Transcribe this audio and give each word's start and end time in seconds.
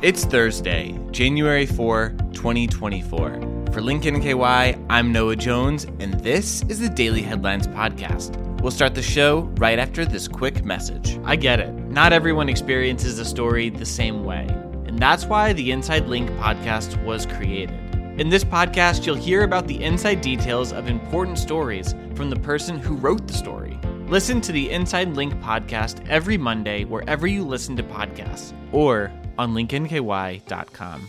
It's 0.00 0.24
Thursday, 0.24 0.96
January 1.10 1.66
4, 1.66 2.10
2024. 2.32 3.40
For 3.72 3.80
LINK 3.80 4.04
nky, 4.04 4.86
I'm 4.88 5.10
Noah 5.10 5.34
Jones, 5.34 5.86
and 5.98 6.14
this 6.20 6.62
is 6.68 6.78
the 6.78 6.88
Daily 6.88 7.20
Headlines 7.20 7.66
Podcast. 7.66 8.36
We'll 8.60 8.70
start 8.70 8.94
the 8.94 9.02
show 9.02 9.52
right 9.56 9.76
after 9.76 10.04
this 10.04 10.28
quick 10.28 10.64
message. 10.64 11.18
I 11.24 11.34
get 11.34 11.58
it. 11.58 11.72
Not 11.72 12.12
everyone 12.12 12.48
experiences 12.48 13.18
a 13.18 13.24
story 13.24 13.70
the 13.70 13.84
same 13.84 14.24
way, 14.24 14.46
and 14.86 15.00
that's 15.00 15.24
why 15.24 15.52
the 15.52 15.72
Inside 15.72 16.06
Link 16.06 16.30
podcast 16.38 17.02
was 17.04 17.26
created. 17.26 17.74
In 18.20 18.28
this 18.28 18.44
podcast, 18.44 19.04
you'll 19.04 19.16
hear 19.16 19.42
about 19.42 19.66
the 19.66 19.82
inside 19.82 20.20
details 20.20 20.72
of 20.72 20.86
important 20.86 21.40
stories 21.40 21.96
from 22.14 22.30
the 22.30 22.38
person 22.38 22.78
who 22.78 22.94
wrote 22.94 23.26
the 23.26 23.34
story. 23.34 23.76
Listen 24.06 24.40
to 24.42 24.52
the 24.52 24.70
Inside 24.70 25.16
Link 25.16 25.34
podcast 25.42 26.08
every 26.08 26.38
Monday 26.38 26.84
wherever 26.84 27.26
you 27.26 27.44
listen 27.44 27.74
to 27.76 27.82
podcasts 27.82 28.52
or 28.72 29.10
on 29.38 29.54
linknky.com. 29.54 31.08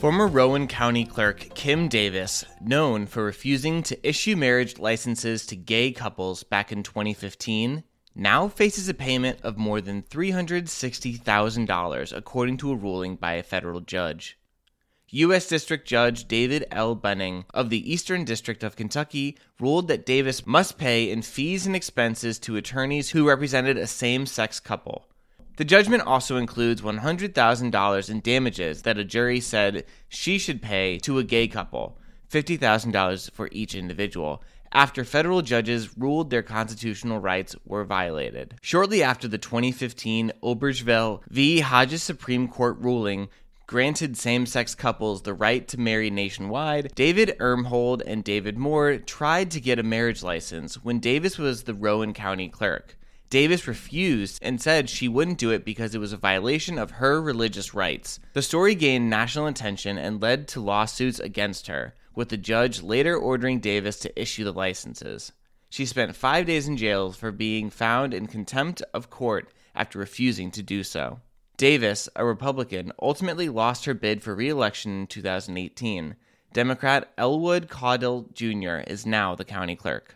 Former 0.00 0.26
Rowan 0.26 0.66
County 0.68 1.06
Clerk 1.06 1.54
Kim 1.54 1.88
Davis, 1.88 2.44
known 2.60 3.06
for 3.06 3.24
refusing 3.24 3.82
to 3.84 4.06
issue 4.06 4.36
marriage 4.36 4.78
licenses 4.78 5.46
to 5.46 5.56
gay 5.56 5.90
couples 5.90 6.42
back 6.42 6.70
in 6.70 6.82
2015, 6.82 7.82
now 8.14 8.48
faces 8.48 8.90
a 8.90 8.94
payment 8.94 9.38
of 9.42 9.56
more 9.56 9.80
than 9.80 10.02
$360,000 10.02 12.16
according 12.16 12.58
to 12.58 12.72
a 12.72 12.76
ruling 12.76 13.16
by 13.16 13.32
a 13.32 13.42
federal 13.42 13.80
judge. 13.80 14.38
U.S. 15.10 15.48
District 15.48 15.86
Judge 15.86 16.26
David 16.26 16.64
L. 16.72 16.94
Bunning 16.94 17.44
of 17.54 17.70
the 17.70 17.90
Eastern 17.90 18.24
District 18.24 18.64
of 18.64 18.74
Kentucky 18.74 19.38
ruled 19.60 19.86
that 19.88 20.04
Davis 20.04 20.46
must 20.46 20.78
pay 20.78 21.10
in 21.10 21.22
fees 21.22 21.66
and 21.66 21.76
expenses 21.76 22.38
to 22.40 22.56
attorneys 22.56 23.10
who 23.10 23.28
represented 23.28 23.78
a 23.78 23.86
same 23.86 24.26
sex 24.26 24.60
couple. 24.60 25.06
The 25.56 25.64
judgment 25.64 26.02
also 26.02 26.36
includes 26.36 26.82
$100,000 26.82 28.10
in 28.10 28.20
damages 28.20 28.82
that 28.82 28.98
a 28.98 29.04
jury 29.04 29.40
said 29.40 29.84
she 30.08 30.36
should 30.38 30.60
pay 30.60 30.98
to 30.98 31.18
a 31.18 31.24
gay 31.24 31.48
couple, 31.48 31.98
$50,000 32.30 33.30
for 33.30 33.48
each 33.50 33.74
individual, 33.74 34.42
after 34.72 35.02
federal 35.02 35.40
judges 35.40 35.96
ruled 35.96 36.28
their 36.28 36.42
constitutional 36.42 37.20
rights 37.20 37.56
were 37.64 37.84
violated. 37.84 38.56
Shortly 38.60 39.02
after 39.02 39.26
the 39.28 39.38
2015 39.38 40.32
Obergefell 40.42 41.22
v. 41.30 41.60
Hodges 41.60 42.02
Supreme 42.02 42.48
Court 42.48 42.76
ruling 42.78 43.28
granted 43.66 44.16
same 44.16 44.44
sex 44.44 44.74
couples 44.74 45.22
the 45.22 45.32
right 45.32 45.66
to 45.68 45.80
marry 45.80 46.10
nationwide, 46.10 46.94
David 46.94 47.34
Ermold 47.40 48.02
and 48.06 48.22
David 48.22 48.58
Moore 48.58 48.98
tried 48.98 49.50
to 49.52 49.60
get 49.60 49.78
a 49.78 49.82
marriage 49.82 50.22
license 50.22 50.84
when 50.84 51.00
Davis 51.00 51.38
was 51.38 51.62
the 51.62 51.74
Rowan 51.74 52.12
County 52.12 52.48
clerk. 52.50 52.96
Davis 53.28 53.66
refused 53.66 54.38
and 54.42 54.60
said 54.60 54.88
she 54.88 55.08
wouldn't 55.08 55.38
do 55.38 55.50
it 55.50 55.64
because 55.64 55.94
it 55.94 55.98
was 55.98 56.12
a 56.12 56.16
violation 56.16 56.78
of 56.78 56.92
her 56.92 57.20
religious 57.20 57.74
rights. 57.74 58.20
The 58.34 58.42
story 58.42 58.74
gained 58.74 59.10
national 59.10 59.46
attention 59.46 59.98
and 59.98 60.22
led 60.22 60.46
to 60.48 60.60
lawsuits 60.60 61.18
against 61.18 61.66
her, 61.66 61.94
with 62.14 62.28
the 62.28 62.36
judge 62.36 62.82
later 62.82 63.16
ordering 63.16 63.58
Davis 63.58 63.98
to 64.00 64.20
issue 64.20 64.44
the 64.44 64.52
licenses. 64.52 65.32
She 65.68 65.86
spent 65.86 66.14
five 66.14 66.46
days 66.46 66.68
in 66.68 66.76
jail 66.76 67.12
for 67.12 67.32
being 67.32 67.68
found 67.70 68.14
in 68.14 68.28
contempt 68.28 68.82
of 68.94 69.10
court 69.10 69.52
after 69.74 69.98
refusing 69.98 70.50
to 70.52 70.62
do 70.62 70.84
so. 70.84 71.20
Davis, 71.56 72.08
a 72.14 72.24
Republican, 72.24 72.92
ultimately 73.00 73.48
lost 73.48 73.86
her 73.86 73.94
bid 73.94 74.22
for 74.22 74.34
re 74.34 74.48
election 74.48 75.00
in 75.00 75.06
2018. 75.06 76.16
Democrat 76.52 77.12
Elwood 77.18 77.68
Caudill 77.68 78.32
Jr. 78.32 78.88
is 78.90 79.04
now 79.04 79.34
the 79.34 79.44
county 79.44 79.76
clerk. 79.76 80.15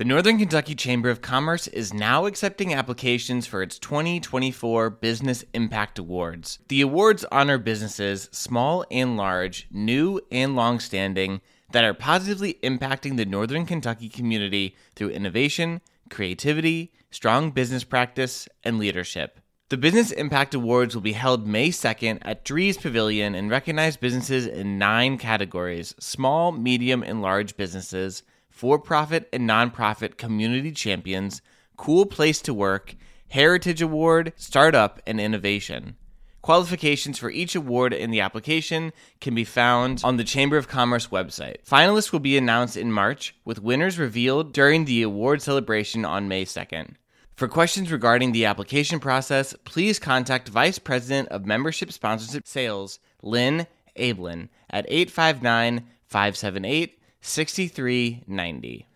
The 0.00 0.06
Northern 0.06 0.38
Kentucky 0.38 0.74
Chamber 0.74 1.10
of 1.10 1.20
Commerce 1.20 1.66
is 1.66 1.92
now 1.92 2.24
accepting 2.24 2.72
applications 2.72 3.46
for 3.46 3.62
its 3.62 3.78
2024 3.78 4.88
Business 4.88 5.44
Impact 5.52 5.98
Awards. 5.98 6.58
The 6.68 6.80
awards 6.80 7.26
honor 7.30 7.58
businesses, 7.58 8.30
small 8.32 8.86
and 8.90 9.18
large, 9.18 9.68
new 9.70 10.22
and 10.32 10.56
long-standing, 10.56 11.42
that 11.72 11.84
are 11.84 11.92
positively 11.92 12.54
impacting 12.62 13.18
the 13.18 13.26
Northern 13.26 13.66
Kentucky 13.66 14.08
community 14.08 14.74
through 14.96 15.10
innovation, 15.10 15.82
creativity, 16.08 16.92
strong 17.10 17.50
business 17.50 17.84
practice, 17.84 18.48
and 18.64 18.78
leadership. 18.78 19.38
The 19.68 19.76
Business 19.76 20.12
Impact 20.12 20.54
Awards 20.54 20.94
will 20.94 21.02
be 21.02 21.12
held 21.12 21.46
May 21.46 21.68
2nd 21.68 22.20
at 22.22 22.46
Drees 22.46 22.80
Pavilion 22.80 23.34
and 23.34 23.50
recognize 23.50 23.98
businesses 23.98 24.46
in 24.46 24.78
nine 24.78 25.18
categories 25.18 25.94
small, 25.98 26.52
medium, 26.52 27.02
and 27.02 27.20
large 27.20 27.54
businesses, 27.58 28.22
for 28.60 28.78
profit 28.78 29.26
and 29.32 29.48
nonprofit 29.48 30.18
community 30.18 30.70
champions, 30.70 31.40
cool 31.78 32.04
place 32.04 32.42
to 32.42 32.52
work, 32.52 32.94
Heritage 33.28 33.80
Award, 33.80 34.34
startup, 34.36 35.00
and 35.06 35.18
innovation. 35.18 35.96
Qualifications 36.42 37.18
for 37.18 37.30
each 37.30 37.54
award 37.54 37.94
in 37.94 38.10
the 38.10 38.20
application 38.20 38.92
can 39.18 39.34
be 39.34 39.44
found 39.44 40.02
on 40.04 40.18
the 40.18 40.24
Chamber 40.24 40.58
of 40.58 40.68
Commerce 40.68 41.06
website. 41.06 41.64
Finalists 41.64 42.12
will 42.12 42.20
be 42.20 42.36
announced 42.36 42.76
in 42.76 42.92
March, 42.92 43.34
with 43.46 43.62
winners 43.62 43.98
revealed 43.98 44.52
during 44.52 44.84
the 44.84 45.00
award 45.00 45.40
celebration 45.40 46.04
on 46.04 46.28
May 46.28 46.44
2nd. 46.44 46.96
For 47.34 47.48
questions 47.48 47.90
regarding 47.90 48.32
the 48.32 48.44
application 48.44 49.00
process, 49.00 49.54
please 49.64 49.98
contact 49.98 50.50
Vice 50.50 50.78
President 50.78 51.28
of 51.28 51.46
Membership 51.46 51.92
Sponsorship 51.92 52.46
Sales, 52.46 52.98
Lynn 53.22 53.66
Ablin, 53.96 54.50
at 54.68 54.84
859 54.86 55.86
578 56.04 56.99
6390. 57.22 58.86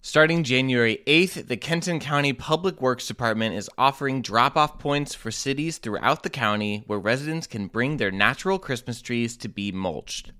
Starting 0.00 0.42
January 0.42 1.02
8th, 1.06 1.48
the 1.48 1.56
Kenton 1.56 2.00
County 2.00 2.32
Public 2.32 2.80
Works 2.80 3.06
Department 3.06 3.54
is 3.54 3.70
offering 3.76 4.22
drop 4.22 4.56
off 4.56 4.78
points 4.78 5.14
for 5.14 5.30
cities 5.30 5.78
throughout 5.78 6.22
the 6.22 6.30
county 6.30 6.82
where 6.86 6.98
residents 6.98 7.46
can 7.46 7.66
bring 7.66 7.96
their 7.96 8.10
natural 8.10 8.58
Christmas 8.58 9.02
trees 9.02 9.36
to 9.36 9.48
be 9.48 9.70
mulched. 9.70 10.32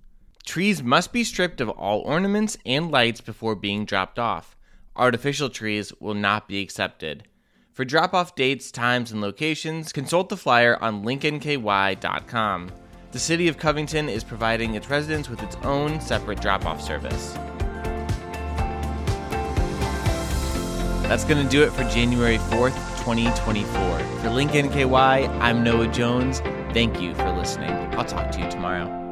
Trees 0.46 0.82
must 0.82 1.12
be 1.12 1.24
stripped 1.24 1.60
of 1.60 1.68
all 1.68 2.00
ornaments 2.00 2.56
and 2.64 2.90
lights 2.90 3.20
before 3.20 3.54
being 3.54 3.84
dropped 3.84 4.18
off. 4.18 4.56
Artificial 4.96 5.50
trees 5.50 5.92
will 6.00 6.14
not 6.14 6.48
be 6.48 6.60
accepted. 6.62 7.28
For 7.72 7.84
drop 7.84 8.14
off 8.14 8.34
dates, 8.34 8.70
times, 8.72 9.12
and 9.12 9.20
locations, 9.20 9.92
consult 9.92 10.30
the 10.30 10.36
flyer 10.36 10.76
on 10.82 11.04
linknky.com. 11.04 12.70
The 13.10 13.18
City 13.18 13.48
of 13.48 13.56
Covington 13.56 14.10
is 14.10 14.22
providing 14.22 14.74
its 14.74 14.90
residents 14.90 15.30
with 15.30 15.42
its 15.42 15.56
own 15.62 15.98
separate 15.98 16.42
drop 16.42 16.66
off 16.66 16.78
service. 16.82 17.32
That's 21.08 21.24
going 21.24 21.42
to 21.42 21.50
do 21.50 21.62
it 21.62 21.72
for 21.72 21.84
January 21.84 22.36
4th, 22.36 22.76
2024. 22.98 23.98
For 24.20 24.28
LINK 24.28 24.50
nky, 24.50 25.28
I'm 25.40 25.64
Noah 25.64 25.88
Jones. 25.88 26.40
Thank 26.74 27.00
you 27.00 27.14
for 27.14 27.32
listening. 27.32 27.70
I'll 27.94 28.04
talk 28.04 28.30
to 28.32 28.40
you 28.40 28.50
tomorrow. 28.50 29.07